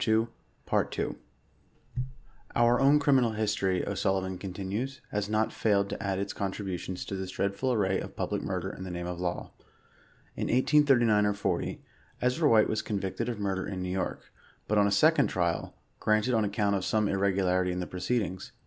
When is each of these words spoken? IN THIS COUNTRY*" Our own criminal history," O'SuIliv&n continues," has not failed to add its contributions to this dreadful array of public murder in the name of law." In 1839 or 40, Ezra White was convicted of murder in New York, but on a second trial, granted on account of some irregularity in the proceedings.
IN 0.03 0.15
THIS 0.21 0.27
COUNTRY*" 0.67 1.15
Our 2.55 2.79
own 2.79 2.97
criminal 2.97 3.33
history," 3.33 3.85
O'SuIliv&n 3.85 4.39
continues," 4.39 4.99
has 5.11 5.29
not 5.29 5.53
failed 5.53 5.89
to 5.89 6.03
add 6.03 6.17
its 6.17 6.33
contributions 6.33 7.05
to 7.05 7.15
this 7.15 7.29
dreadful 7.29 7.71
array 7.71 7.99
of 7.99 8.15
public 8.15 8.41
murder 8.41 8.71
in 8.71 8.83
the 8.83 8.89
name 8.89 9.05
of 9.05 9.19
law." 9.19 9.51
In 10.35 10.45
1839 10.47 11.25
or 11.27 11.33
40, 11.35 11.83
Ezra 12.19 12.49
White 12.49 12.67
was 12.67 12.81
convicted 12.81 13.29
of 13.29 13.39
murder 13.39 13.67
in 13.67 13.83
New 13.83 13.89
York, 13.91 14.33
but 14.67 14.79
on 14.79 14.87
a 14.87 14.91
second 14.91 15.27
trial, 15.27 15.75
granted 15.99 16.33
on 16.33 16.43
account 16.45 16.75
of 16.75 16.83
some 16.83 17.07
irregularity 17.07 17.71
in 17.71 17.79
the 17.79 17.85
proceedings. 17.85 18.53